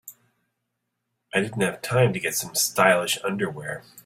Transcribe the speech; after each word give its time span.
I 1.31 1.41
didn't 1.41 1.61
have 1.61 1.83
time 1.83 2.11
to 2.11 2.19
get 2.19 2.33
some 2.33 2.55
stylish 2.55 3.19
underwear. 3.23 3.83